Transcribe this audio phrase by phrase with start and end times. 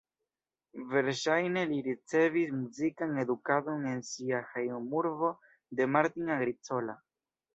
[0.93, 5.31] Verŝajne li ricevis muzikan edukadon en sia hejmurbo
[5.81, 6.97] de Martin Agricola.